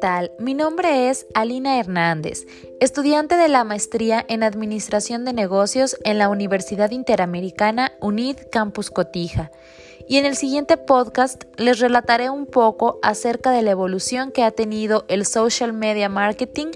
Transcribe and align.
tal? 0.00 0.32
Mi 0.38 0.54
nombre 0.54 1.08
es 1.08 1.26
Alina 1.34 1.78
Hernández, 1.78 2.46
estudiante 2.80 3.36
de 3.36 3.48
la 3.48 3.64
maestría 3.64 4.24
en 4.28 4.42
Administración 4.42 5.24
de 5.24 5.32
Negocios 5.32 5.96
en 6.04 6.18
la 6.18 6.28
Universidad 6.28 6.90
Interamericana 6.90 7.92
UNID 8.00 8.36
Campus 8.50 8.90
Cotija. 8.90 9.50
Y 10.08 10.18
en 10.18 10.26
el 10.26 10.36
siguiente 10.36 10.76
podcast 10.76 11.44
les 11.56 11.78
relataré 11.78 12.28
un 12.30 12.46
poco 12.46 12.98
acerca 13.02 13.50
de 13.50 13.62
la 13.62 13.70
evolución 13.70 14.32
que 14.32 14.42
ha 14.42 14.50
tenido 14.50 15.04
el 15.08 15.24
social 15.24 15.72
media 15.72 16.08
marketing 16.08 16.72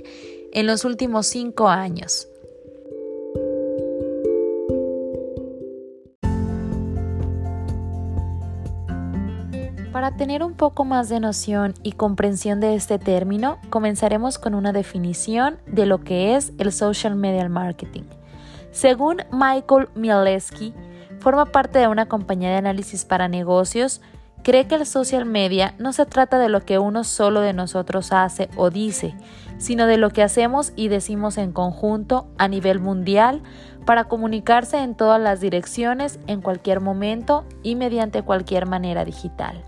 en 0.53 0.66
los 0.66 0.85
últimos 0.85 1.27
cinco 1.27 1.69
años. 1.69 2.27
Para 9.92 10.16
tener 10.16 10.42
un 10.42 10.52
poco 10.52 10.84
más 10.84 11.09
de 11.09 11.19
noción 11.19 11.73
y 11.83 11.92
comprensión 11.92 12.60
de 12.60 12.74
este 12.74 12.98
término, 12.98 13.59
comenzaremos 13.70 14.38
con 14.38 14.55
una 14.55 14.73
definición 14.73 15.56
de 15.66 15.87
lo 15.87 16.05
que 16.05 16.37
es 16.37 16.52
el 16.59 16.73
social 16.73 17.16
media 17.16 17.48
marketing. 17.48 18.02
Según 18.70 19.23
Michael 19.33 19.88
Mieleski, 19.95 20.74
forma 21.20 21.47
parte 21.47 21.78
de 21.78 21.88
una 21.88 22.06
compañía 22.06 22.51
de 22.51 22.56
análisis 22.56 23.06
para 23.06 23.28
negocios, 23.28 24.02
cree 24.42 24.66
que 24.66 24.74
el 24.74 24.84
social 24.84 25.24
media 25.24 25.74
no 25.78 25.95
se 25.95 26.05
trata 26.05 26.39
de 26.39 26.50
lo 26.50 26.61
que 26.61 26.78
uno 26.78 27.02
solo 27.02 27.41
de 27.41 27.55
nosotros 27.55 28.12
hace 28.12 28.50
o 28.56 28.69
dice, 28.69 29.14
sino 29.56 29.86
de 29.86 29.97
lo 29.97 30.11
que 30.11 30.23
hacemos 30.23 30.73
y 30.77 30.89
decimos 30.89 31.39
en 31.39 31.52
conjunto 31.52 32.28
a 32.36 32.47
nivel 32.47 32.78
mundial 32.78 33.42
para 33.86 34.05
comunicarse 34.05 34.83
en 34.83 34.95
todas 34.95 35.20
las 35.20 35.41
direcciones, 35.41 36.20
en 36.27 36.42
cualquier 36.42 36.81
momento 36.81 37.47
y 37.62 37.75
mediante 37.75 38.22
cualquier 38.22 38.66
manera 38.66 39.06
digital. 39.06 39.64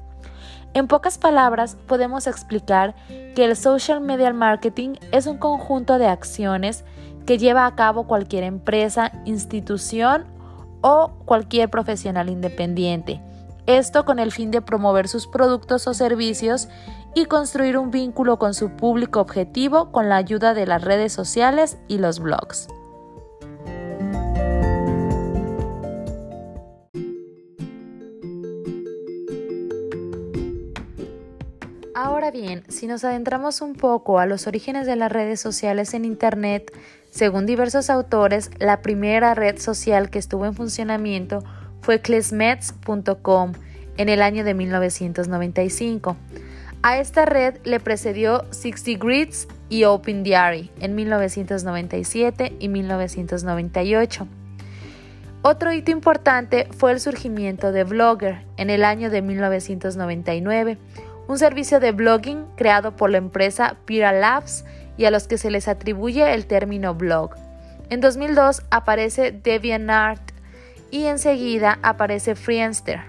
En 0.72 0.86
pocas 0.86 1.18
palabras, 1.18 1.76
podemos 1.86 2.26
explicar 2.26 2.94
que 3.34 3.44
el 3.44 3.56
social 3.56 4.00
media 4.00 4.32
marketing 4.32 4.94
es 5.10 5.26
un 5.26 5.38
conjunto 5.38 5.98
de 5.98 6.06
acciones 6.06 6.84
que 7.26 7.38
lleva 7.38 7.66
a 7.66 7.74
cabo 7.74 8.06
cualquier 8.06 8.44
empresa, 8.44 9.10
institución 9.24 10.26
o 10.80 11.10
cualquier 11.24 11.70
profesional 11.70 12.28
independiente. 12.28 13.20
Esto 13.66 14.04
con 14.04 14.18
el 14.18 14.32
fin 14.32 14.50
de 14.50 14.62
promover 14.62 15.08
sus 15.08 15.26
productos 15.26 15.86
o 15.86 15.94
servicios 15.94 16.68
y 17.14 17.26
construir 17.26 17.76
un 17.76 17.90
vínculo 17.90 18.38
con 18.38 18.54
su 18.54 18.70
público 18.70 19.20
objetivo 19.20 19.90
con 19.90 20.08
la 20.08 20.16
ayuda 20.16 20.54
de 20.54 20.66
las 20.66 20.82
redes 20.82 21.12
sociales 21.12 21.78
y 21.88 21.98
los 21.98 22.20
blogs. 22.20 22.68
Ahora 32.20 32.32
bien, 32.32 32.64
si 32.68 32.86
nos 32.86 33.02
adentramos 33.02 33.62
un 33.62 33.72
poco 33.72 34.18
a 34.18 34.26
los 34.26 34.46
orígenes 34.46 34.86
de 34.86 34.94
las 34.94 35.10
redes 35.10 35.40
sociales 35.40 35.94
en 35.94 36.04
Internet, 36.04 36.70
según 37.10 37.46
diversos 37.46 37.88
autores, 37.88 38.50
la 38.58 38.82
primera 38.82 39.32
red 39.32 39.58
social 39.58 40.10
que 40.10 40.18
estuvo 40.18 40.44
en 40.44 40.52
funcionamiento 40.52 41.42
fue 41.80 42.02
klesmets.com 42.02 43.52
en 43.96 44.08
el 44.10 44.20
año 44.20 44.44
de 44.44 44.52
1995. 44.52 46.18
A 46.82 46.98
esta 46.98 47.24
red 47.24 47.54
le 47.64 47.80
precedió 47.80 48.44
60 48.50 49.02
Grids 49.02 49.48
y 49.70 49.84
Open 49.84 50.22
Diary 50.22 50.70
en 50.78 50.94
1997 50.94 52.54
y 52.58 52.68
1998. 52.68 54.28
Otro 55.40 55.72
hito 55.72 55.90
importante 55.90 56.68
fue 56.76 56.92
el 56.92 57.00
surgimiento 57.00 57.72
de 57.72 57.84
Blogger 57.84 58.44
en 58.58 58.68
el 58.68 58.84
año 58.84 59.08
de 59.08 59.22
1999 59.22 60.76
un 61.30 61.38
servicio 61.38 61.78
de 61.78 61.92
blogging 61.92 62.44
creado 62.56 62.96
por 62.96 63.08
la 63.08 63.18
empresa 63.18 63.76
Pira 63.84 64.10
Labs 64.10 64.64
y 64.96 65.04
a 65.04 65.12
los 65.12 65.28
que 65.28 65.38
se 65.38 65.52
les 65.52 65.68
atribuye 65.68 66.34
el 66.34 66.46
término 66.46 66.92
blog. 66.96 67.36
En 67.88 68.00
2002 68.00 68.62
aparece 68.72 69.30
DeviantArt 69.30 70.32
y 70.90 71.04
enseguida 71.04 71.78
aparece 71.82 72.34
Friendster. 72.34 73.02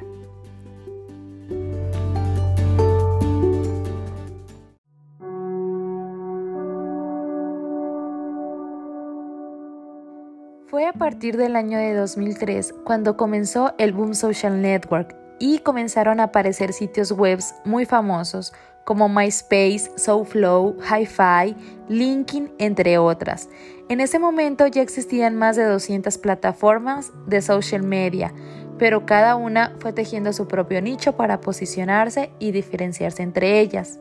Fue 10.67 10.85
a 10.85 10.93
partir 10.93 11.37
del 11.37 11.55
año 11.55 11.79
de 11.79 11.95
2003 11.95 12.75
cuando 12.85 13.17
comenzó 13.17 13.73
el 13.79 13.93
Boom 13.93 14.13
Social 14.13 14.61
Network 14.61 15.20
y 15.41 15.57
comenzaron 15.59 16.19
a 16.19 16.25
aparecer 16.25 16.71
sitios 16.71 17.11
web 17.11 17.39
muy 17.65 17.85
famosos 17.85 18.53
como 18.83 19.09
MySpace, 19.09 19.91
SoFlow, 19.95 20.77
HiFi, 20.79 21.55
LinkedIn, 21.89 22.53
entre 22.59 22.99
otras. 22.99 23.49
En 23.89 24.01
ese 24.01 24.19
momento 24.19 24.67
ya 24.67 24.83
existían 24.83 25.35
más 25.35 25.55
de 25.55 25.65
200 25.65 26.19
plataformas 26.19 27.11
de 27.25 27.41
social 27.41 27.81
media, 27.81 28.33
pero 28.77 29.07
cada 29.07 29.35
una 29.35 29.75
fue 29.79 29.93
tejiendo 29.93 30.31
su 30.31 30.47
propio 30.47 30.79
nicho 30.79 31.17
para 31.17 31.41
posicionarse 31.41 32.31
y 32.37 32.51
diferenciarse 32.51 33.23
entre 33.23 33.59
ellas. 33.59 33.99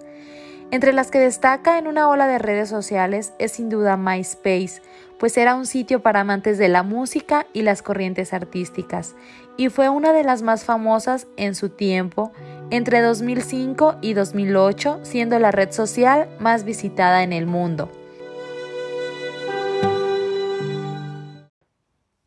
Entre 0.71 0.93
las 0.93 1.11
que 1.11 1.19
destaca 1.19 1.79
en 1.79 1.89
una 1.89 2.09
ola 2.09 2.27
de 2.27 2.39
redes 2.39 2.69
sociales 2.69 3.33
es 3.39 3.53
sin 3.53 3.71
duda 3.71 3.97
MySpace, 3.97 4.83
pues 5.21 5.37
era 5.37 5.55
un 5.55 5.67
sitio 5.67 6.01
para 6.01 6.21
amantes 6.21 6.57
de 6.57 6.69
la 6.69 6.83
música 6.83 7.47
y 7.53 7.61
las 7.61 7.83
corrientes 7.83 8.33
artísticas, 8.33 9.15
y 9.59 9.69
fue 9.69 9.91
una 9.91 10.15
de 10.15 10.25
las 10.25 10.41
más 10.41 10.65
famosas 10.65 11.27
en 11.37 11.55
su 11.55 11.69
tiempo, 11.69 12.33
entre 12.71 13.03
2005 13.03 13.99
y 14.01 14.15
2008, 14.15 15.01
siendo 15.03 15.39
la 15.39 15.51
red 15.51 15.73
social 15.73 16.27
más 16.41 16.65
visitada 16.65 17.23
en 17.23 17.35
el 17.35 17.47
mundo. 17.47 17.91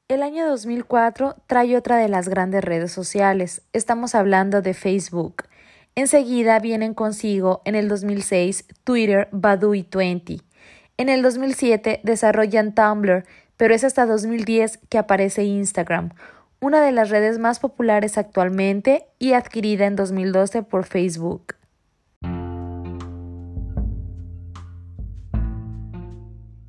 El 0.07 0.21
año 0.21 0.47
2004 0.47 1.37
trae 1.47 1.75
otra 1.75 1.97
de 1.97 2.09
las 2.09 2.29
grandes 2.29 2.63
redes 2.63 2.91
sociales, 2.91 3.63
estamos 3.73 4.13
hablando 4.13 4.61
de 4.61 4.75
Facebook. 4.75 5.45
Enseguida 5.95 6.59
vienen 6.59 6.93
consigo 6.93 7.63
en 7.65 7.73
el 7.73 7.87
2006 7.87 8.65
Twitter, 8.83 9.29
Badoo 9.31 9.73
y 9.73 9.81
Twenty. 9.81 10.43
En 11.03 11.09
el 11.09 11.21
2007 11.21 11.99
desarrollan 12.03 12.73
Tumblr, 12.73 13.25
pero 13.57 13.75
es 13.75 13.83
hasta 13.83 14.05
2010 14.05 14.79
que 14.87 14.97
aparece 14.97 15.43
Instagram, 15.43 16.11
una 16.61 16.79
de 16.79 16.93
las 16.93 17.09
redes 17.09 17.39
más 17.39 17.59
populares 17.59 18.17
actualmente 18.17 19.05
y 19.19 19.33
adquirida 19.33 19.85
en 19.85 19.97
2012 19.97 20.63
por 20.63 20.85
Facebook. 20.85 21.55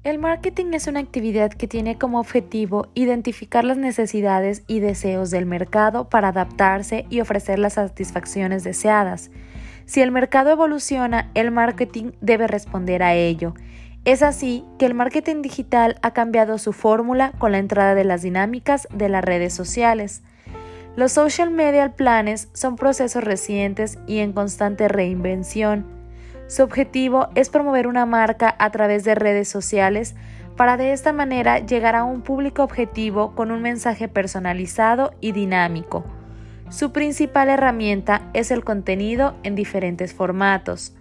El 0.02 0.18
marketing 0.18 0.72
es 0.72 0.88
una 0.88 0.98
actividad 0.98 1.52
que 1.52 1.68
tiene 1.68 1.96
como 1.96 2.18
objetivo 2.18 2.88
identificar 2.94 3.62
las 3.62 3.76
necesidades 3.76 4.64
y 4.66 4.80
deseos 4.80 5.30
del 5.30 5.46
mercado 5.46 6.08
para 6.08 6.30
adaptarse 6.30 7.06
y 7.08 7.20
ofrecer 7.20 7.60
las 7.60 7.74
satisfacciones 7.74 8.64
deseadas. 8.64 9.30
Si 9.86 10.00
el 10.00 10.10
mercado 10.10 10.50
evoluciona, 10.50 11.30
el 11.34 11.52
marketing 11.52 12.10
debe 12.20 12.48
responder 12.48 13.04
a 13.04 13.14
ello. 13.14 13.54
Es 14.04 14.22
así 14.22 14.64
que 14.78 14.84
el 14.84 14.92
marketing 14.92 15.40
digital 15.40 15.96
ha 16.02 16.12
cambiado 16.12 16.58
su 16.58 16.74
fórmula 16.74 17.32
con 17.38 17.52
la 17.52 17.58
entrada 17.58 17.94
de 17.94 18.04
las 18.04 18.20
dinámicas 18.20 18.86
de 18.92 19.08
las 19.08 19.24
redes 19.24 19.54
sociales. 19.54 20.22
Los 20.94 21.12
social 21.12 21.50
media 21.50 21.90
planes 21.92 22.48
son 22.52 22.76
procesos 22.76 23.24
recientes 23.24 23.98
y 24.06 24.18
en 24.18 24.32
constante 24.32 24.88
reinvención. 24.88 25.86
Su 26.48 26.62
objetivo 26.62 27.28
es 27.34 27.48
promover 27.48 27.86
una 27.86 28.04
marca 28.04 28.54
a 28.58 28.70
través 28.70 29.04
de 29.04 29.14
redes 29.14 29.48
sociales 29.48 30.14
para 30.54 30.76
de 30.76 30.92
esta 30.92 31.14
manera 31.14 31.60
llegar 31.60 31.96
a 31.96 32.04
un 32.04 32.20
público 32.20 32.62
objetivo 32.62 33.34
con 33.34 33.50
un 33.50 33.62
mensaje 33.62 34.06
personalizado 34.08 35.14
y 35.22 35.32
dinámico. 35.32 36.04
Su 36.68 36.92
principal 36.92 37.48
herramienta 37.48 38.28
es 38.34 38.50
el 38.50 38.64
contenido 38.64 39.34
en 39.42 39.54
diferentes 39.54 40.12
formatos. 40.12 40.94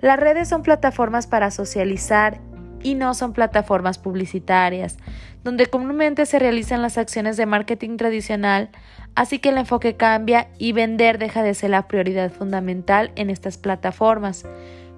Las 0.00 0.18
redes 0.18 0.48
son 0.48 0.62
plataformas 0.62 1.26
para 1.26 1.50
socializar 1.50 2.40
y 2.82 2.94
no 2.94 3.14
son 3.14 3.32
plataformas 3.32 3.98
publicitarias, 3.98 4.98
donde 5.42 5.66
comúnmente 5.66 6.26
se 6.26 6.38
realizan 6.38 6.82
las 6.82 6.98
acciones 6.98 7.36
de 7.36 7.46
marketing 7.46 7.96
tradicional, 7.96 8.70
así 9.14 9.38
que 9.38 9.48
el 9.48 9.58
enfoque 9.58 9.96
cambia 9.96 10.48
y 10.58 10.72
vender 10.72 11.18
deja 11.18 11.42
de 11.42 11.54
ser 11.54 11.70
la 11.70 11.88
prioridad 11.88 12.30
fundamental 12.30 13.12
en 13.16 13.30
estas 13.30 13.58
plataformas. 13.58 14.44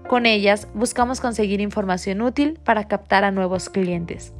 Con 0.08 0.26
ellas 0.26 0.68
buscamos 0.74 1.20
conseguir 1.20 1.60
información 1.60 2.22
útil 2.22 2.58
para 2.64 2.88
captar 2.88 3.24
a 3.24 3.30
nuevos 3.30 3.68
clientes. 3.68 4.32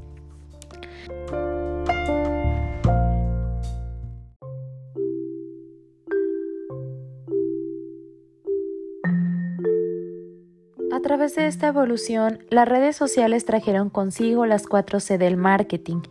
Través 11.08 11.34
de 11.34 11.46
esta 11.46 11.68
evolución, 11.68 12.44
las 12.50 12.68
redes 12.68 12.94
sociales 12.94 13.46
trajeron 13.46 13.88
consigo 13.88 14.44
las 14.44 14.66
4C 14.66 15.16
del 15.16 15.38
marketing. 15.38 16.02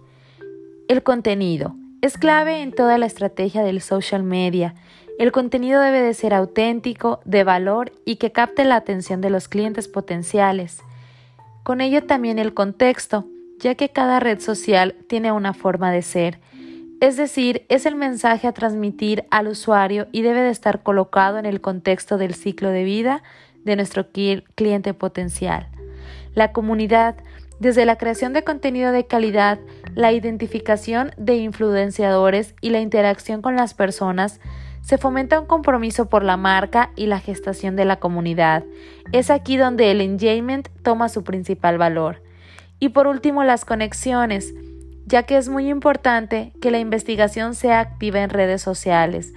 El 0.88 1.04
contenido 1.04 1.76
es 2.02 2.18
clave 2.18 2.64
en 2.64 2.72
toda 2.72 2.98
la 2.98 3.06
estrategia 3.06 3.62
del 3.62 3.82
social 3.82 4.24
media. 4.24 4.74
El 5.20 5.32
contenido 5.32 5.82
debe 5.82 6.02
de 6.02 6.16
ser 6.16 6.34
auténtico, 6.34 7.20
de 7.26 7.44
valor 7.44 7.92
y 8.06 8.16
que 8.16 8.32
capte 8.32 8.66
la 8.66 8.76
atención 8.76 9.22
de 9.22 9.30
los 9.30 9.48
clientes 9.48 9.88
potenciales. 9.88 10.80
Con 11.62 11.80
ello 11.80 12.04
también 12.04 12.40
el 12.40 12.56
contexto, 12.56 13.28
ya 13.60 13.76
que 13.76 13.90
cada 13.90 14.20
red 14.20 14.40
social 14.40 14.96
tiene 15.08 15.32
una 15.32 15.54
forma 15.54 15.92
de 15.92 16.02
ser, 16.02 16.40
es 17.00 17.16
decir, 17.16 17.64
es 17.70 17.86
el 17.86 17.96
mensaje 17.96 18.48
a 18.48 18.54
transmitir 18.54 19.26
al 19.30 19.48
usuario 19.48 20.08
y 20.12 20.24
debe 20.24 20.42
de 20.42 20.50
estar 20.50 20.82
colocado 20.82 21.38
en 21.38 21.46
el 21.46 21.62
contexto 21.62 22.18
del 22.18 22.34
ciclo 22.34 22.72
de 22.72 22.84
vida 22.84 23.22
de 23.68 23.76
nuestro 23.76 24.08
cliente 24.12 24.96
potencial. 24.96 25.68
La 26.34 26.52
comunidad, 26.52 27.16
desde 27.60 27.86
la 27.86 27.98
creación 27.98 28.34
de 28.34 28.44
contenido 28.44 28.92
de 28.92 29.06
calidad, 29.06 29.60
la 29.94 30.12
identificación 30.12 31.12
de 31.18 31.36
influenciadores 31.36 32.56
y 32.62 32.72
la 32.72 32.80
interacción 32.80 33.44
con 33.44 33.56
las 33.56 33.76
personas, 33.76 34.40
se 34.82 34.98
fomenta 34.98 35.40
un 35.40 35.48
compromiso 35.48 36.08
por 36.08 36.24
la 36.24 36.38
marca 36.38 36.92
y 36.96 37.08
la 37.08 37.20
gestación 37.20 37.76
de 37.76 37.84
la 37.84 37.98
comunidad. 37.98 38.64
Es 39.12 39.30
aquí 39.30 39.58
donde 39.58 39.92
el 39.92 40.00
engagement 40.00 40.70
toma 40.82 41.10
su 41.10 41.24
principal 41.24 41.78
valor. 41.78 42.24
Y 42.80 42.90
por 42.90 43.08
último, 43.08 43.44
las 43.44 43.66
conexiones, 43.66 44.54
ya 45.06 45.24
que 45.24 45.36
es 45.36 45.50
muy 45.50 45.70
importante 45.70 46.54
que 46.62 46.72
la 46.72 46.80
investigación 46.80 47.54
sea 47.54 47.82
activa 47.82 48.22
en 48.22 48.30
redes 48.30 48.62
sociales. 48.62 49.34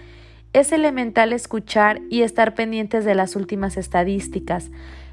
Es 0.52 0.72
elemental 0.72 1.32
escuchar 1.32 2.00
y 2.10 2.22
estar 2.22 2.56
pendientes 2.56 3.04
de 3.04 3.14
las 3.14 3.36
últimas 3.36 3.76
estadísticas. 3.76 4.70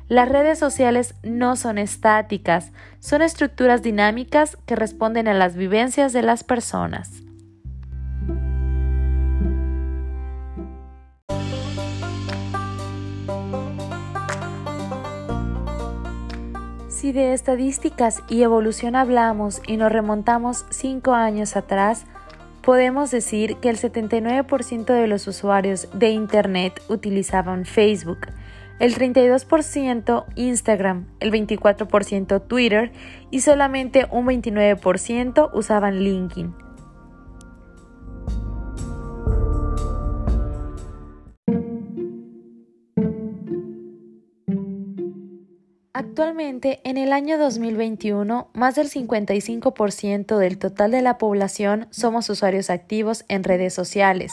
Las 0.07 0.29
redes 0.29 0.57
sociales 0.57 1.13
no 1.21 1.55
son 1.55 1.77
estáticas, 1.77 2.71
son 2.99 3.21
estructuras 3.21 3.83
dinámicas 3.83 4.57
que 4.65 4.75
responden 4.75 5.27
a 5.27 5.35
las 5.35 5.55
vivencias 5.55 6.11
de 6.11 6.23
las 6.23 6.43
personas. 6.43 7.21
Si 16.87 17.11
de 17.11 17.33
estadísticas 17.33 18.23
y 18.27 18.41
evolución 18.41 18.95
hablamos 18.95 19.61
y 19.67 19.77
nos 19.77 19.91
remontamos 19.91 20.65
cinco 20.71 21.13
años 21.13 21.55
atrás, 21.55 22.07
podemos 22.67 23.11
decir 23.11 23.55
que 23.61 23.69
el 23.69 23.77
79% 23.77 24.87
de 24.87 25.07
los 25.07 25.25
usuarios 25.25 25.87
de 25.93 26.09
Internet 26.09 26.81
utilizaban 26.89 27.63
Facebook, 27.63 28.27
el 28.79 28.93
32% 28.93 30.25
Instagram, 30.35 31.05
el 31.21 31.31
24% 31.31 32.45
Twitter 32.45 32.91
y 33.31 33.39
solamente 33.39 34.05
un 34.11 34.25
29% 34.25 35.49
usaban 35.53 36.03
LinkedIn. 36.03 36.66
Actualmente, 45.97 46.79
en 46.83 46.97
el 46.97 47.11
año 47.11 47.39
2021, 47.39 48.49
más 48.53 48.75
del 48.75 48.87
55% 48.87 50.37
del 50.37 50.59
total 50.59 50.91
de 50.91 51.01
la 51.01 51.17
población 51.17 51.87
somos 51.89 52.29
usuarios 52.29 52.69
activos 52.69 53.25
en 53.29 53.43
redes 53.43 53.73
sociales 53.73 54.31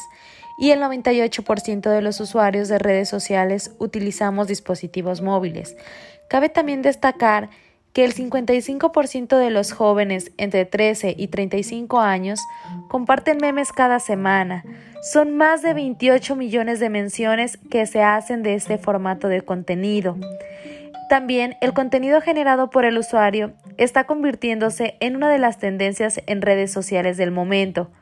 y 0.59 0.73
el 0.73 0.81
98% 0.83 1.89
de 1.89 2.03
los 2.03 2.21
usuarios 2.21 2.69
de 2.69 2.79
redes 2.79 3.09
sociales 3.09 3.75
utilizamos 3.79 4.47
dispositivos 4.47 5.23
móviles. 5.23 5.75
Cabe 6.29 6.51
también 6.51 6.83
destacar 6.83 7.49
que 7.95 8.05
el 8.05 8.15
55% 8.15 9.39
de 9.39 9.49
los 9.49 9.73
jóvenes 9.73 10.33
entre 10.37 10.67
13 10.67 11.15
y 11.17 11.29
35 11.29 11.99
años 11.99 12.41
comparten 12.89 13.39
memes 13.39 13.73
cada 13.73 14.01
semana. 14.01 14.67
Son 15.01 15.35
más 15.35 15.63
de 15.63 15.73
28 15.73 16.37
millones 16.37 16.79
de 16.79 16.91
menciones 16.91 17.57
que 17.71 17.87
se 17.87 18.03
hacen 18.03 18.43
de 18.43 18.53
este 18.53 18.77
formato 18.77 19.29
de 19.29 19.41
contenido. 19.41 20.19
También 21.15 21.55
el 21.61 21.75
contenido 21.75 22.21
generado 22.21 22.71
por 22.71 22.85
el 22.85 22.99
usuario 22.99 23.53
está 23.77 24.03
convirtiéndose 24.03 24.97
en 24.99 25.15
una 25.15 25.31
de 25.31 25.39
las 25.39 25.61
tendencias 25.61 26.21
en 26.27 26.43
redes 26.43 26.73
sociales 26.73 27.17
del 27.17 27.31
momento. 27.31 27.93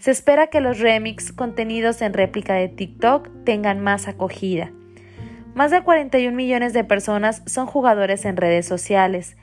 Se 0.00 0.10
espera 0.10 0.48
que 0.48 0.60
los 0.60 0.80
remix 0.80 1.30
contenidos 1.30 2.02
en 2.02 2.12
réplica 2.12 2.54
de 2.54 2.68
TikTok 2.68 3.28
tengan 3.44 3.78
más 3.78 4.08
acogida. 4.08 4.72
Más 5.54 5.70
de 5.70 5.84
41 5.84 6.36
millones 6.36 6.72
de 6.72 6.82
personas 6.82 7.44
son 7.46 7.68
jugadores 7.68 8.24
en 8.24 8.36
redes 8.36 8.66
sociales, 8.66 9.36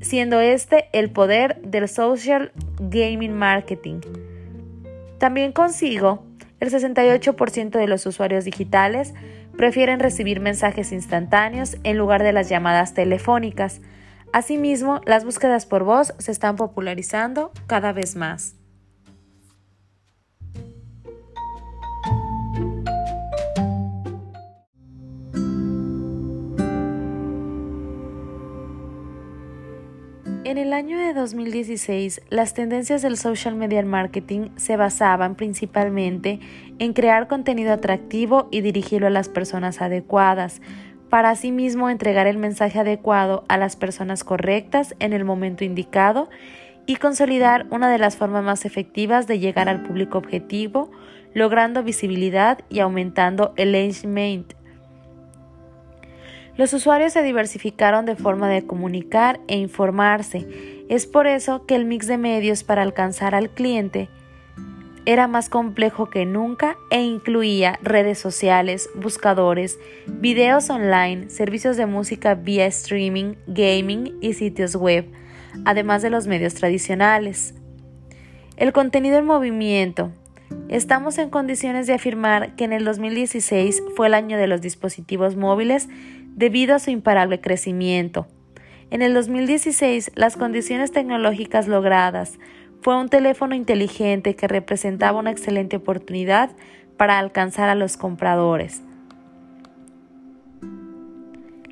siendo 0.00 0.40
este 0.40 0.90
el 0.92 1.10
poder 1.10 1.60
del 1.62 1.88
social 1.88 2.52
gaming 2.78 3.32
marketing. 3.32 3.98
También 5.18 5.50
consigo, 5.50 6.24
el 6.60 6.70
68% 6.70 7.70
de 7.70 7.88
los 7.88 8.06
usuarios 8.06 8.44
digitales 8.44 9.12
prefieren 9.56 10.00
recibir 10.00 10.40
mensajes 10.40 10.92
instantáneos 10.92 11.76
en 11.84 11.96
lugar 11.96 12.22
de 12.22 12.32
las 12.32 12.48
llamadas 12.48 12.94
telefónicas. 12.94 13.80
Asimismo, 14.32 15.00
las 15.06 15.24
búsquedas 15.24 15.66
por 15.66 15.84
voz 15.84 16.14
se 16.18 16.32
están 16.32 16.56
popularizando 16.56 17.52
cada 17.66 17.92
vez 17.92 18.16
más. 18.16 18.56
En 30.44 30.58
el 30.58 30.74
año 30.74 30.98
de 30.98 31.14
2016, 31.14 32.20
las 32.28 32.52
tendencias 32.52 33.00
del 33.00 33.16
social 33.16 33.54
media 33.54 33.82
marketing 33.82 34.50
se 34.56 34.76
basaban 34.76 35.36
principalmente 35.36 36.38
en 36.78 36.92
crear 36.92 37.28
contenido 37.28 37.72
atractivo 37.72 38.48
y 38.50 38.60
dirigirlo 38.60 39.06
a 39.06 39.10
las 39.10 39.30
personas 39.30 39.80
adecuadas, 39.80 40.60
para 41.08 41.30
asimismo 41.30 41.88
entregar 41.88 42.26
el 42.26 42.36
mensaje 42.36 42.78
adecuado 42.78 43.46
a 43.48 43.56
las 43.56 43.76
personas 43.76 44.22
correctas 44.22 44.94
en 44.98 45.14
el 45.14 45.24
momento 45.24 45.64
indicado 45.64 46.28
y 46.84 46.96
consolidar 46.96 47.66
una 47.70 47.90
de 47.90 47.98
las 47.98 48.18
formas 48.18 48.44
más 48.44 48.66
efectivas 48.66 49.26
de 49.26 49.38
llegar 49.38 49.70
al 49.70 49.82
público 49.82 50.18
objetivo, 50.18 50.90
logrando 51.32 51.82
visibilidad 51.82 52.58
y 52.68 52.80
aumentando 52.80 53.54
el 53.56 53.74
engagement 53.74 54.52
los 56.56 56.72
usuarios 56.72 57.12
se 57.12 57.22
diversificaron 57.22 58.06
de 58.06 58.16
forma 58.16 58.48
de 58.48 58.66
comunicar 58.66 59.40
e 59.48 59.56
informarse. 59.56 60.46
Es 60.88 61.06
por 61.06 61.26
eso 61.26 61.66
que 61.66 61.74
el 61.74 61.84
mix 61.84 62.06
de 62.06 62.18
medios 62.18 62.62
para 62.62 62.82
alcanzar 62.82 63.34
al 63.34 63.50
cliente 63.50 64.08
era 65.06 65.26
más 65.26 65.50
complejo 65.50 66.08
que 66.08 66.24
nunca 66.24 66.78
e 66.90 67.02
incluía 67.02 67.78
redes 67.82 68.18
sociales, 68.18 68.88
buscadores, 68.94 69.78
videos 70.06 70.70
online, 70.70 71.28
servicios 71.28 71.76
de 71.76 71.84
música 71.84 72.34
vía 72.34 72.66
streaming, 72.66 73.34
gaming 73.46 74.16
y 74.22 74.32
sitios 74.32 74.74
web, 74.76 75.06
además 75.66 76.00
de 76.00 76.08
los 76.08 76.26
medios 76.26 76.54
tradicionales. 76.54 77.54
El 78.56 78.72
contenido 78.72 79.18
en 79.18 79.26
movimiento. 79.26 80.10
Estamos 80.68 81.18
en 81.18 81.28
condiciones 81.28 81.86
de 81.86 81.94
afirmar 81.94 82.54
que 82.56 82.64
en 82.64 82.72
el 82.72 82.84
2016 82.84 83.82
fue 83.96 84.06
el 84.06 84.14
año 84.14 84.38
de 84.38 84.46
los 84.46 84.62
dispositivos 84.62 85.36
móviles 85.36 85.88
debido 86.34 86.74
a 86.74 86.78
su 86.78 86.90
imparable 86.90 87.40
crecimiento. 87.40 88.26
En 88.90 89.02
el 89.02 89.14
2016, 89.14 90.12
las 90.14 90.36
condiciones 90.36 90.92
tecnológicas 90.92 91.68
logradas 91.68 92.38
fue 92.82 92.98
un 92.98 93.08
teléfono 93.08 93.54
inteligente 93.54 94.36
que 94.36 94.46
representaba 94.46 95.18
una 95.18 95.30
excelente 95.30 95.76
oportunidad 95.76 96.50
para 96.96 97.18
alcanzar 97.18 97.68
a 97.68 97.74
los 97.74 97.96
compradores. 97.96 98.82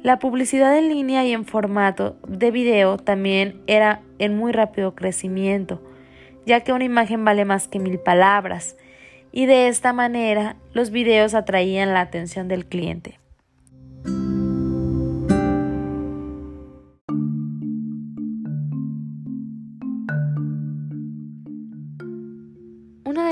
La 0.02 0.18
publicidad 0.18 0.76
en 0.76 0.88
línea 0.88 1.24
y 1.24 1.32
en 1.32 1.44
formato 1.44 2.16
de 2.26 2.50
video 2.50 2.96
también 2.96 3.60
era 3.68 4.00
en 4.18 4.36
muy 4.36 4.50
rápido 4.50 4.96
crecimiento, 4.96 5.80
ya 6.44 6.60
que 6.60 6.72
una 6.72 6.84
imagen 6.84 7.24
vale 7.24 7.44
más 7.44 7.68
que 7.68 7.78
mil 7.78 8.00
palabras, 8.00 8.76
y 9.30 9.46
de 9.46 9.68
esta 9.68 9.92
manera 9.92 10.56
los 10.72 10.90
videos 10.90 11.34
atraían 11.34 11.94
la 11.94 12.00
atención 12.00 12.48
del 12.48 12.66
cliente. 12.66 13.21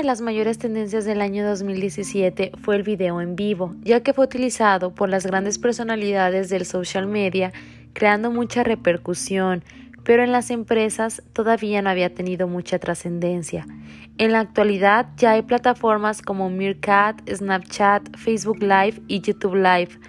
De 0.01 0.07
las 0.07 0.21
mayores 0.21 0.57
tendencias 0.57 1.05
del 1.05 1.21
año 1.21 1.47
2017 1.47 2.53
fue 2.63 2.75
el 2.75 2.81
video 2.81 3.21
en 3.21 3.35
vivo, 3.35 3.75
ya 3.83 4.01
que 4.01 4.13
fue 4.13 4.25
utilizado 4.25 4.95
por 4.95 5.09
las 5.09 5.27
grandes 5.27 5.59
personalidades 5.59 6.49
del 6.49 6.65
social 6.65 7.05
media, 7.05 7.53
creando 7.93 8.31
mucha 8.31 8.63
repercusión, 8.63 9.63
pero 10.03 10.23
en 10.23 10.31
las 10.31 10.49
empresas 10.49 11.21
todavía 11.33 11.83
no 11.83 11.91
había 11.91 12.11
tenido 12.15 12.47
mucha 12.47 12.79
trascendencia. 12.79 13.67
En 14.17 14.31
la 14.31 14.39
actualidad 14.39 15.05
ya 15.17 15.33
hay 15.33 15.43
plataformas 15.43 16.23
como 16.23 16.49
Meerkat, 16.49 17.21
Snapchat, 17.29 18.17
Facebook 18.17 18.57
Live 18.59 19.03
y 19.07 19.21
YouTube 19.21 19.53
Live 19.53 19.99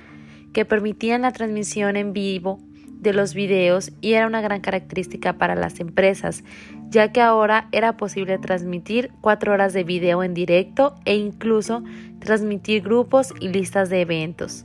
que 0.54 0.64
permitían 0.64 1.20
la 1.20 1.32
transmisión 1.32 1.96
en 1.96 2.14
vivo 2.14 2.60
de 3.02 3.12
los 3.12 3.34
videos 3.34 3.92
y 4.00 4.14
era 4.14 4.26
una 4.26 4.40
gran 4.40 4.60
característica 4.60 5.34
para 5.34 5.56
las 5.56 5.80
empresas, 5.80 6.44
ya 6.88 7.12
que 7.12 7.20
ahora 7.20 7.68
era 7.72 7.96
posible 7.96 8.38
transmitir 8.38 9.10
cuatro 9.20 9.52
horas 9.52 9.72
de 9.72 9.82
video 9.82 10.22
en 10.22 10.34
directo 10.34 10.94
e 11.04 11.16
incluso 11.16 11.82
transmitir 12.20 12.82
grupos 12.82 13.34
y 13.40 13.48
listas 13.48 13.90
de 13.90 14.02
eventos. 14.02 14.64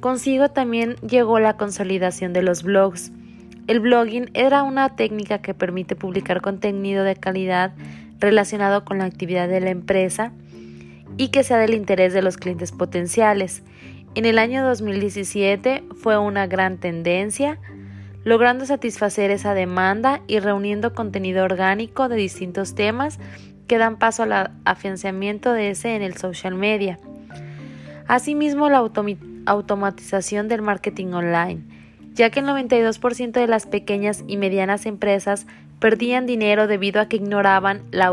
Consigo 0.00 0.50
también 0.50 0.94
llegó 0.96 1.40
la 1.40 1.56
consolidación 1.56 2.32
de 2.32 2.42
los 2.42 2.62
blogs. 2.62 3.10
El 3.66 3.80
blogging 3.80 4.30
era 4.32 4.62
una 4.62 4.94
técnica 4.94 5.42
que 5.42 5.54
permite 5.54 5.96
publicar 5.96 6.40
contenido 6.40 7.02
de 7.02 7.16
calidad 7.16 7.74
relacionado 8.20 8.84
con 8.84 8.98
la 8.98 9.04
actividad 9.04 9.48
de 9.48 9.60
la 9.60 9.70
empresa 9.70 10.32
y 11.16 11.28
que 11.28 11.42
sea 11.42 11.58
del 11.58 11.74
interés 11.74 12.12
de 12.12 12.22
los 12.22 12.36
clientes 12.36 12.70
potenciales. 12.70 13.62
En 14.18 14.26
el 14.26 14.40
año 14.40 14.66
2017 14.66 15.84
fue 15.94 16.18
una 16.18 16.48
gran 16.48 16.78
tendencia, 16.78 17.60
logrando 18.24 18.66
satisfacer 18.66 19.30
esa 19.30 19.54
demanda 19.54 20.22
y 20.26 20.40
reuniendo 20.40 20.92
contenido 20.92 21.44
orgánico 21.44 22.08
de 22.08 22.16
distintos 22.16 22.74
temas 22.74 23.20
que 23.68 23.78
dan 23.78 23.96
paso 23.96 24.24
al 24.24 24.50
afianzamiento 24.64 25.52
de 25.52 25.70
ese 25.70 25.94
en 25.94 26.02
el 26.02 26.16
social 26.16 26.56
media. 26.56 26.98
Asimismo, 28.08 28.68
la 28.68 28.84
automatización 29.46 30.48
del 30.48 30.62
marketing 30.62 31.12
online, 31.12 31.62
ya 32.12 32.30
que 32.30 32.40
el 32.40 32.46
92% 32.46 33.30
de 33.30 33.46
las 33.46 33.66
pequeñas 33.66 34.24
y 34.26 34.36
medianas 34.36 34.86
empresas 34.86 35.46
perdían 35.78 36.26
dinero 36.26 36.66
debido 36.66 37.00
a 37.00 37.08
que 37.08 37.18
ignoraban 37.18 37.82
la 37.92 38.06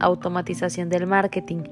automatización 0.00 0.88
del 0.88 1.06
marketing. 1.06 1.64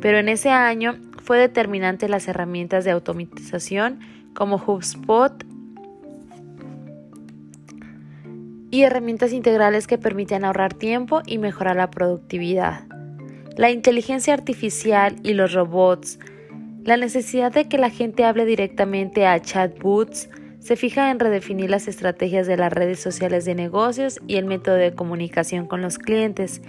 Pero 0.00 0.16
en 0.16 0.30
ese 0.30 0.48
año 0.48 0.96
fue 1.26 1.38
determinante 1.38 2.08
las 2.08 2.28
herramientas 2.28 2.84
de 2.84 2.92
automatización 2.92 3.98
como 4.32 4.62
HubSpot 4.64 5.44
y 8.70 8.82
herramientas 8.82 9.32
integrales 9.32 9.88
que 9.88 9.98
permiten 9.98 10.44
ahorrar 10.44 10.72
tiempo 10.72 11.22
y 11.26 11.38
mejorar 11.38 11.76
la 11.76 11.90
productividad. 11.90 12.84
La 13.56 13.70
inteligencia 13.70 14.34
artificial 14.34 15.16
y 15.24 15.32
los 15.34 15.52
robots, 15.52 16.20
la 16.84 16.96
necesidad 16.96 17.52
de 17.52 17.68
que 17.68 17.78
la 17.78 17.90
gente 17.90 18.24
hable 18.24 18.44
directamente 18.44 19.26
a 19.26 19.40
chatbots, 19.40 20.30
se 20.60 20.76
fija 20.76 21.10
en 21.10 21.18
redefinir 21.18 21.70
las 21.70 21.88
estrategias 21.88 22.46
de 22.46 22.56
las 22.56 22.72
redes 22.72 23.00
sociales 23.00 23.44
de 23.44 23.56
negocios 23.56 24.20
y 24.28 24.36
el 24.36 24.44
método 24.44 24.76
de 24.76 24.94
comunicación 24.94 25.66
con 25.66 25.82
los 25.82 25.98
clientes 25.98 26.60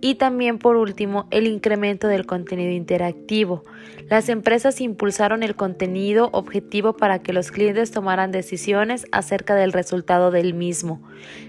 y 0.00 0.14
también, 0.16 0.58
por 0.58 0.76
último, 0.76 1.28
el 1.30 1.46
incremento 1.46 2.08
del 2.08 2.26
contenido 2.26 2.72
interactivo. 2.72 3.62
Las 4.08 4.28
empresas 4.28 4.80
impulsaron 4.80 5.42
el 5.42 5.54
contenido 5.54 6.30
objetivo 6.32 6.96
para 6.96 7.20
que 7.20 7.32
los 7.32 7.50
clientes 7.50 7.90
tomaran 7.90 8.32
decisiones 8.32 9.06
acerca 9.12 9.54
del 9.54 9.72
resultado 9.72 10.30
del 10.30 10.54
mismo. 10.54 11.00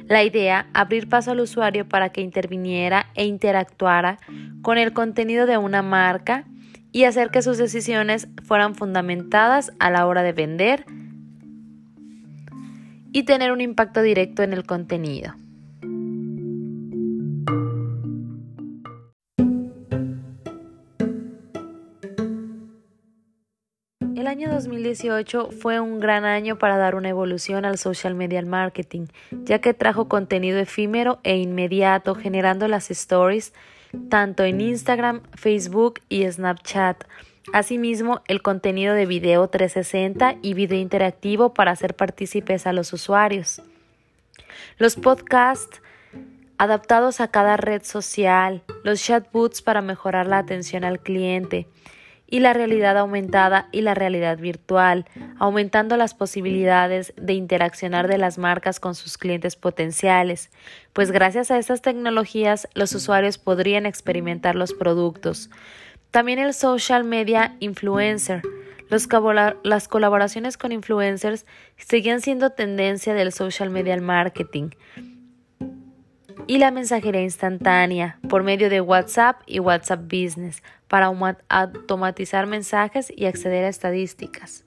La 0.07 0.23
idea, 0.23 0.67
abrir 0.73 1.09
paso 1.09 1.31
al 1.31 1.39
usuario 1.39 1.87
para 1.87 2.09
que 2.09 2.21
interviniera 2.21 3.07
e 3.15 3.25
interactuara 3.25 4.19
con 4.61 4.77
el 4.77 4.93
contenido 4.93 5.45
de 5.45 5.57
una 5.57 5.81
marca 5.81 6.45
y 6.91 7.05
hacer 7.05 7.29
que 7.29 7.41
sus 7.41 7.57
decisiones 7.57 8.27
fueran 8.43 8.75
fundamentadas 8.75 9.71
a 9.79 9.89
la 9.89 10.05
hora 10.05 10.23
de 10.23 10.33
vender 10.33 10.85
y 13.11 13.23
tener 13.23 13.51
un 13.51 13.61
impacto 13.61 14.01
directo 14.01 14.43
en 14.43 14.53
el 14.53 14.65
contenido. 14.65 15.33
2018 24.91 25.51
fue 25.51 25.79
un 25.79 25.99
gran 25.99 26.25
año 26.25 26.57
para 26.57 26.77
dar 26.77 26.95
una 26.95 27.09
evolución 27.09 27.63
al 27.65 27.77
social 27.77 28.13
media 28.13 28.41
marketing, 28.41 29.07
ya 29.31 29.59
que 29.59 29.73
trajo 29.73 30.09
contenido 30.09 30.59
efímero 30.59 31.19
e 31.23 31.37
inmediato 31.37 32.15
generando 32.15 32.67
las 32.67 32.91
stories 32.91 33.53
tanto 34.09 34.43
en 34.43 34.61
Instagram, 34.61 35.21
Facebook 35.33 35.99
y 36.09 36.29
Snapchat. 36.29 37.03
Asimismo, 37.53 38.21
el 38.27 38.41
contenido 38.41 38.93
de 38.93 39.05
video 39.05 39.47
360 39.47 40.37
y 40.41 40.53
video 40.53 40.79
interactivo 40.79 41.53
para 41.53 41.71
hacer 41.71 41.95
partícipes 41.95 42.67
a 42.67 42.73
los 42.73 42.93
usuarios. 42.93 43.61
Los 44.77 44.95
podcasts 44.95 45.81
adaptados 46.57 47.21
a 47.21 47.29
cada 47.29 47.57
red 47.57 47.83
social, 47.83 48.61
los 48.83 49.01
chatbots 49.01 49.61
para 49.61 49.81
mejorar 49.81 50.27
la 50.27 50.37
atención 50.37 50.83
al 50.83 50.99
cliente, 50.99 51.67
y 52.31 52.39
la 52.39 52.53
realidad 52.53 52.97
aumentada 52.97 53.67
y 53.73 53.81
la 53.81 53.93
realidad 53.93 54.39
virtual, 54.39 55.05
aumentando 55.37 55.97
las 55.97 56.15
posibilidades 56.15 57.13
de 57.17 57.33
interaccionar 57.33 58.07
de 58.07 58.17
las 58.17 58.37
marcas 58.37 58.79
con 58.79 58.95
sus 58.95 59.17
clientes 59.17 59.57
potenciales, 59.57 60.49
pues 60.93 61.11
gracias 61.11 61.51
a 61.51 61.59
estas 61.59 61.81
tecnologías 61.81 62.69
los 62.73 62.95
usuarios 62.95 63.37
podrían 63.37 63.85
experimentar 63.85 64.55
los 64.55 64.73
productos. 64.73 65.51
También 66.09 66.39
el 66.39 66.53
social 66.53 67.03
media 67.03 67.55
influencer. 67.59 68.41
las 69.63 69.87
colaboraciones 69.87 70.57
con 70.57 70.71
influencers 70.71 71.45
seguían 71.77 72.21
siendo 72.21 72.51
tendencia 72.51 73.13
del 73.13 73.33
social 73.33 73.69
media 73.69 73.99
marketing 73.99 74.69
y 76.47 76.57
la 76.57 76.71
mensajería 76.71 77.21
instantánea 77.21 78.19
por 78.27 78.43
medio 78.43 78.69
de 78.69 78.81
WhatsApp 78.81 79.41
y 79.45 79.59
WhatsApp 79.59 80.01
Business 80.03 80.61
para 80.91 81.09
automatizar 81.47 82.47
mensajes 82.47 83.13
y 83.15 83.25
acceder 83.25 83.63
a 83.63 83.69
estadísticas. 83.69 84.65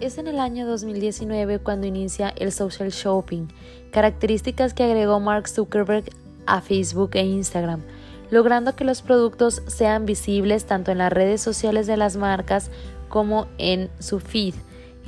Es 0.00 0.18
en 0.18 0.26
el 0.26 0.40
año 0.40 0.66
2019 0.66 1.60
cuando 1.60 1.86
inicia 1.86 2.30
el 2.30 2.50
social 2.50 2.90
shopping, 2.90 3.46
características 3.92 4.74
que 4.74 4.82
agregó 4.82 5.20
Mark 5.20 5.46
Zuckerberg 5.46 6.06
a 6.46 6.60
Facebook 6.60 7.10
e 7.12 7.22
Instagram, 7.22 7.84
logrando 8.32 8.74
que 8.74 8.82
los 8.82 9.00
productos 9.00 9.62
sean 9.68 10.06
visibles 10.06 10.64
tanto 10.64 10.90
en 10.90 10.98
las 10.98 11.12
redes 11.12 11.40
sociales 11.40 11.86
de 11.86 11.96
las 11.96 12.16
marcas 12.16 12.72
como 13.08 13.46
en 13.58 13.90
su 14.00 14.18
feed. 14.18 14.54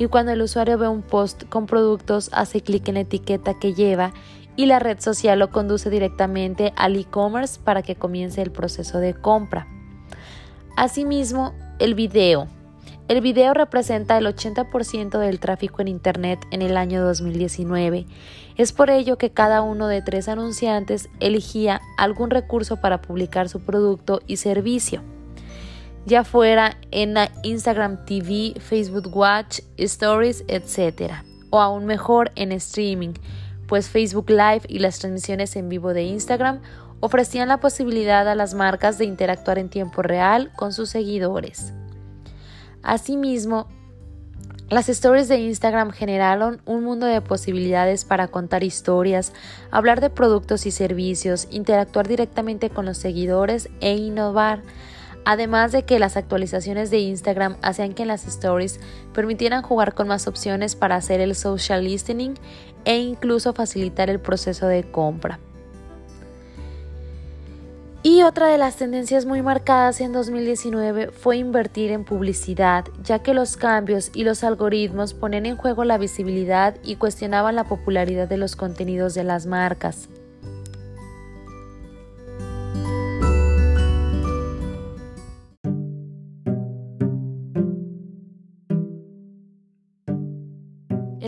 Y 0.00 0.06
cuando 0.06 0.32
el 0.32 0.40
usuario 0.40 0.78
ve 0.78 0.88
un 0.88 1.02
post 1.02 1.44
con 1.50 1.66
productos, 1.66 2.30
hace 2.32 2.62
clic 2.62 2.88
en 2.88 2.94
la 2.94 3.00
etiqueta 3.00 3.58
que 3.58 3.74
lleva 3.74 4.14
y 4.56 4.64
la 4.64 4.78
red 4.78 4.98
social 4.98 5.38
lo 5.38 5.50
conduce 5.50 5.90
directamente 5.90 6.72
al 6.74 6.96
e-commerce 6.96 7.60
para 7.62 7.82
que 7.82 7.96
comience 7.96 8.40
el 8.40 8.50
proceso 8.50 8.96
de 8.96 9.12
compra. 9.12 9.68
Asimismo, 10.74 11.52
el 11.78 11.94
video. 11.94 12.48
El 13.08 13.20
video 13.20 13.52
representa 13.52 14.16
el 14.16 14.24
80% 14.24 15.18
del 15.18 15.38
tráfico 15.38 15.82
en 15.82 15.88
Internet 15.88 16.46
en 16.50 16.62
el 16.62 16.78
año 16.78 17.04
2019. 17.04 18.06
Es 18.56 18.72
por 18.72 18.88
ello 18.88 19.18
que 19.18 19.32
cada 19.32 19.60
uno 19.60 19.86
de 19.86 20.00
tres 20.00 20.28
anunciantes 20.28 21.10
elegía 21.20 21.82
algún 21.98 22.30
recurso 22.30 22.78
para 22.78 23.02
publicar 23.02 23.50
su 23.50 23.60
producto 23.60 24.22
y 24.26 24.38
servicio 24.38 25.02
ya 26.06 26.24
fuera 26.24 26.76
en 26.90 27.14
Instagram 27.42 28.04
TV, 28.04 28.54
Facebook 28.60 29.14
Watch, 29.14 29.60
Stories, 29.76 30.44
etc. 30.48 31.12
O 31.50 31.60
aún 31.60 31.86
mejor 31.86 32.32
en 32.36 32.52
streaming, 32.52 33.14
pues 33.66 33.88
Facebook 33.88 34.30
Live 34.30 34.62
y 34.68 34.78
las 34.78 34.98
transmisiones 34.98 35.56
en 35.56 35.68
vivo 35.68 35.92
de 35.94 36.02
Instagram 36.02 36.60
ofrecían 37.00 37.48
la 37.48 37.60
posibilidad 37.60 38.28
a 38.28 38.34
las 38.34 38.54
marcas 38.54 38.98
de 38.98 39.06
interactuar 39.06 39.58
en 39.58 39.68
tiempo 39.68 40.02
real 40.02 40.52
con 40.56 40.72
sus 40.72 40.90
seguidores. 40.90 41.72
Asimismo, 42.82 43.68
las 44.70 44.88
stories 44.88 45.26
de 45.26 45.40
Instagram 45.40 45.90
generaron 45.90 46.62
un 46.64 46.84
mundo 46.84 47.06
de 47.06 47.20
posibilidades 47.20 48.04
para 48.04 48.28
contar 48.28 48.62
historias, 48.62 49.32
hablar 49.72 50.00
de 50.00 50.10
productos 50.10 50.64
y 50.64 50.70
servicios, 50.70 51.48
interactuar 51.50 52.06
directamente 52.06 52.70
con 52.70 52.86
los 52.86 52.96
seguidores 52.96 53.68
e 53.80 53.96
innovar 53.96 54.62
Además 55.24 55.72
de 55.72 55.84
que 55.84 55.98
las 55.98 56.16
actualizaciones 56.16 56.90
de 56.90 56.98
Instagram 56.98 57.56
hacían 57.62 57.92
que 57.92 58.06
las 58.06 58.26
stories 58.26 58.80
permitieran 59.12 59.62
jugar 59.62 59.94
con 59.94 60.08
más 60.08 60.26
opciones 60.26 60.76
para 60.76 60.96
hacer 60.96 61.20
el 61.20 61.34
social 61.34 61.84
listening 61.84 62.34
e 62.84 62.98
incluso 62.98 63.52
facilitar 63.52 64.10
el 64.10 64.20
proceso 64.20 64.66
de 64.66 64.90
compra. 64.90 65.38
Y 68.02 68.22
otra 68.22 68.46
de 68.46 68.56
las 68.56 68.76
tendencias 68.76 69.26
muy 69.26 69.42
marcadas 69.42 70.00
en 70.00 70.12
2019 70.12 71.10
fue 71.10 71.36
invertir 71.36 71.90
en 71.90 72.04
publicidad, 72.04 72.86
ya 73.04 73.18
que 73.18 73.34
los 73.34 73.58
cambios 73.58 74.10
y 74.14 74.24
los 74.24 74.42
algoritmos 74.42 75.12
ponen 75.12 75.44
en 75.44 75.56
juego 75.56 75.84
la 75.84 75.98
visibilidad 75.98 76.76
y 76.82 76.96
cuestionaban 76.96 77.56
la 77.56 77.64
popularidad 77.64 78.26
de 78.26 78.38
los 78.38 78.56
contenidos 78.56 79.12
de 79.12 79.24
las 79.24 79.44
marcas. 79.44 80.08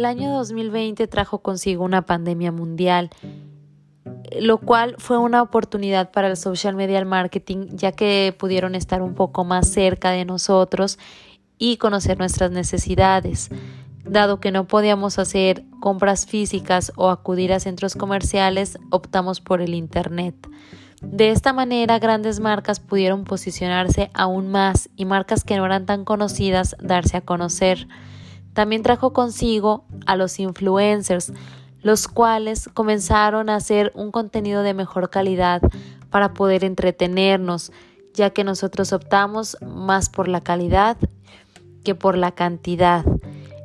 El 0.03 0.07
año 0.07 0.33
2020 0.33 1.07
trajo 1.07 1.43
consigo 1.43 1.85
una 1.85 2.03
pandemia 2.03 2.51
mundial. 2.51 3.11
lo 4.41 4.59
cual 4.59 4.97
fue 4.99 5.17
una 5.17 5.43
oportunidad 5.43 6.11
para 6.11 6.27
el 6.27 6.37
social 6.37 6.75
media 6.75 7.05
marketing 7.05 7.69
ya 7.71 7.93
que 7.93 8.35
pudieron 8.37 8.75
estar 8.75 9.01
un 9.01 9.15
poco 9.15 9.45
más 9.45 9.69
cerca 9.69 10.11
de 10.11 10.25
nosotros 10.25 10.99
y 11.57 11.77
conocer 11.77 12.19
nuestras 12.19 12.51
necesidades. 12.51 13.51
Dado 14.05 14.41
que 14.41 14.51
no 14.51 14.67
podíamos 14.67 15.21
hacer 15.21 15.63
compras 15.79 16.27
físicas 16.27 16.91
o 16.97 17.09
acudir 17.09 17.53
a 17.53 17.61
centros 17.61 17.95
comerciales, 17.95 18.79
optamos 18.91 19.41
por 19.41 19.61
el 19.61 19.73
Internet. 19.73 20.35
De 21.01 21.31
esta 21.31 21.53
manera, 21.53 22.01
grandes 22.01 22.41
marcas 22.41 22.81
pudieron 22.81 23.23
posicionarse 23.23 24.11
aún 24.15 24.51
más 24.51 24.91
y 24.97 25.05
marcas 25.05 25.45
que 25.45 25.57
no 25.57 25.65
eran 25.65 25.87
tan 25.87 26.05
conocidas 26.05 26.75
darse 26.81 27.19
a 27.19 27.21
conocer. 27.21 27.87
También 28.55 28.83
trajo 28.83 29.13
consigo 29.13 29.85
a 30.07 30.17
los 30.17 30.39
influencers, 30.39 31.33
los 31.83 32.09
cuales 32.09 32.69
comenzaron 32.73 33.49
a 33.49 33.57
hacer 33.57 33.93
un 33.95 34.11
contenido 34.11 34.63
de 34.63 34.75
mejor 34.75 35.11
calidad 35.11 35.63
para 36.11 36.35
poder 36.35 36.65
entretenernos, 36.65 37.73
ya 38.15 38.31
que 38.31 38.45
nosotros 38.45 38.93
optamos 38.93 39.57
más 39.63 40.11
por 40.11 40.29
la 40.29 40.43
calidad 40.43 40.97
que 41.83 41.95
por 41.95 42.17
la 42.17 42.33
cantidad. 42.33 43.05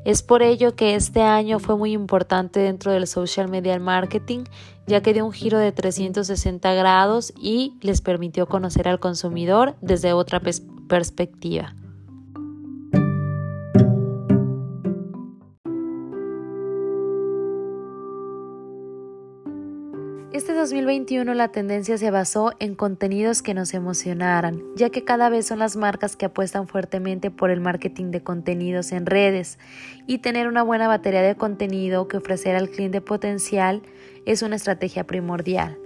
Es 0.06 0.24
por 0.24 0.42
ello 0.42 0.74
que 0.76 0.96
este 0.96 1.22
año 1.22 1.60
fue 1.60 1.76
muy 1.76 1.92
importante 1.92 2.62
dentro 2.62 2.94
del 2.94 3.08
social 3.08 3.50
media 3.50 3.78
marketing, 3.78 4.46
ya 4.88 5.02
que 5.02 5.14
dio 5.14 5.26
un 5.26 5.34
giro 5.34 5.60
de 5.60 5.74
360 5.74 6.74
grados 6.74 7.34
y 7.38 7.74
les 7.82 8.00
permitió 8.00 8.48
conocer 8.48 8.88
al 8.88 9.02
consumidor 9.02 9.76
desde 9.82 10.14
otra 10.14 10.42
perspectiva. 10.88 11.76
2021 20.68 21.34
la 21.34 21.48
tendencia 21.48 21.98
se 21.98 22.12
basó 22.12 22.52
en 22.60 22.76
contenidos 22.76 23.42
que 23.42 23.54
nos 23.54 23.74
emocionaran, 23.74 24.62
ya 24.76 24.90
que 24.90 25.06
cada 25.06 25.30
vez 25.30 25.48
son 25.48 25.60
las 25.60 25.78
marcas 25.78 26.18
que 26.18 26.26
apuestan 26.26 26.68
fuertemente 26.68 27.32
por 27.32 27.52
el 27.52 27.62
marketing 27.62 28.12
de 28.12 28.22
contenidos 28.22 28.92
en 28.92 29.06
redes 29.06 29.60
y 30.08 30.18
tener 30.18 30.46
una 30.46 30.64
buena 30.64 30.90
batería 30.90 31.22
de 31.22 31.36
contenido 31.36 32.10
que 32.10 32.18
ofrecer 32.18 32.58
al 32.58 32.70
cliente 32.70 33.00
potencial 33.00 33.82
es 34.26 34.42
una 34.42 34.58
estrategia 34.58 35.06
primordial. 35.06 35.78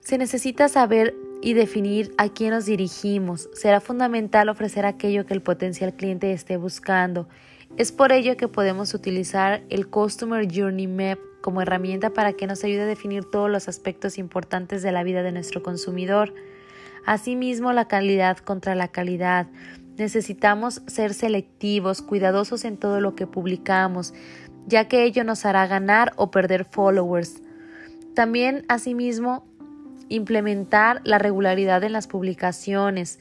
Se 0.00 0.16
necesita 0.16 0.70
saber 0.70 1.14
y 1.42 1.52
definir 1.52 2.14
a 2.16 2.30
quién 2.30 2.52
nos 2.52 2.64
dirigimos. 2.64 3.50
Será 3.52 3.82
fundamental 3.82 4.48
ofrecer 4.48 4.86
aquello 4.86 5.26
que 5.26 5.34
el 5.34 5.42
potencial 5.42 5.92
cliente 5.92 6.32
esté 6.32 6.56
buscando. 6.56 7.28
Es 7.76 7.92
por 7.92 8.12
ello 8.12 8.38
que 8.38 8.48
podemos 8.48 8.94
utilizar 8.94 9.62
el 9.68 9.88
Customer 9.88 10.48
Journey 10.50 10.86
Map 10.86 11.18
como 11.44 11.60
herramienta 11.60 12.08
para 12.08 12.32
que 12.32 12.46
nos 12.46 12.64
ayude 12.64 12.80
a 12.80 12.86
definir 12.86 13.26
todos 13.26 13.50
los 13.50 13.68
aspectos 13.68 14.16
importantes 14.16 14.82
de 14.82 14.92
la 14.92 15.02
vida 15.02 15.22
de 15.22 15.30
nuestro 15.30 15.62
consumidor. 15.62 16.32
Asimismo, 17.04 17.74
la 17.74 17.86
calidad 17.86 18.38
contra 18.38 18.74
la 18.74 18.88
calidad. 18.88 19.48
Necesitamos 19.98 20.80
ser 20.86 21.12
selectivos, 21.12 22.00
cuidadosos 22.00 22.64
en 22.64 22.78
todo 22.78 22.98
lo 23.02 23.14
que 23.14 23.26
publicamos, 23.26 24.14
ya 24.66 24.88
que 24.88 25.04
ello 25.04 25.22
nos 25.22 25.44
hará 25.44 25.66
ganar 25.66 26.14
o 26.16 26.30
perder 26.30 26.64
followers. 26.64 27.42
También, 28.14 28.64
asimismo, 28.68 29.46
implementar 30.08 31.02
la 31.04 31.18
regularidad 31.18 31.84
en 31.84 31.92
las 31.92 32.06
publicaciones, 32.06 33.18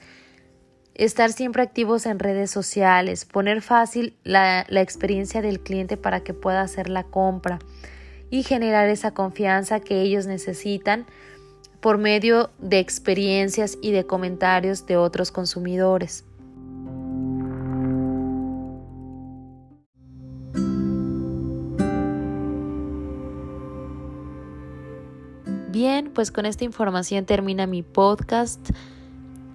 estar 0.94 1.34
siempre 1.34 1.62
activos 1.62 2.06
en 2.06 2.20
redes 2.20 2.52
sociales, 2.52 3.26
poner 3.26 3.62
fácil 3.62 4.16
la, 4.24 4.62
experiencia 4.70 5.42
del 5.42 5.60
cliente 5.60 5.98
para 5.98 6.22
que 6.22 6.34
pueda 6.34 6.62
hacer 6.62 6.88
la 6.88 7.04
compra 7.04 7.60
y 8.34 8.42
generar 8.42 8.90
esa 8.90 9.12
confianza 9.12 9.80
que 9.80 10.02
ellos 10.02 10.26
necesitan 10.26 11.06
por 11.82 12.00
medio 12.00 12.50
de 12.58 12.80
experiencias 12.80 13.78
y 13.80 13.92
de 13.92 14.08
comentarios 14.08 14.88
de 14.88 14.98
otros 14.98 15.32
consumidores. 15.32 16.26
Bien, 25.70 26.10
pues 26.12 26.32
con 26.32 26.48
esta 26.48 26.64
información 26.64 27.26
termina 27.26 27.68
mi 27.68 27.84
podcast. 27.84 28.72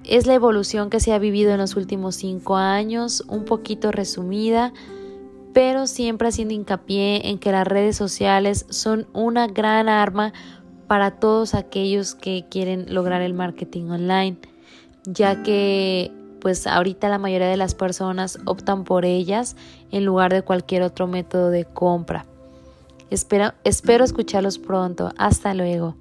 Es 0.04 0.28
la 0.28 0.34
evolución 0.34 0.88
que 0.88 1.00
se 1.00 1.12
ha 1.12 1.18
vivido 1.18 1.50
en 1.50 1.58
los 1.58 1.74
últimos 1.74 2.14
cinco 2.14 2.54
años, 2.54 3.24
un 3.26 3.44
poquito 3.44 3.90
resumida 3.90 4.72
pero 5.58 5.88
siempre 5.88 6.28
haciendo 6.28 6.54
hincapié 6.54 7.30
en 7.30 7.40
que 7.40 7.50
las 7.50 7.66
redes 7.66 7.96
sociales 7.96 8.64
son 8.68 9.08
una 9.12 9.48
gran 9.48 9.88
arma 9.88 10.32
para 10.86 11.18
todos 11.18 11.52
aquellos 11.52 12.14
que 12.14 12.44
quieren 12.48 12.94
lograr 12.94 13.22
el 13.22 13.34
marketing 13.34 13.90
online, 13.90 14.38
ya 15.04 15.42
que 15.42 16.12
pues 16.40 16.68
ahorita 16.68 17.08
la 17.08 17.18
mayoría 17.18 17.48
de 17.48 17.56
las 17.56 17.74
personas 17.74 18.38
optan 18.44 18.84
por 18.84 19.04
ellas 19.04 19.56
en 19.90 20.04
lugar 20.04 20.32
de 20.32 20.42
cualquier 20.42 20.82
otro 20.82 21.08
método 21.08 21.50
de 21.50 21.64
compra. 21.64 22.24
Espero, 23.10 23.52
espero 23.64 24.04
escucharlos 24.04 24.60
pronto. 24.60 25.10
Hasta 25.18 25.54
luego. 25.54 25.96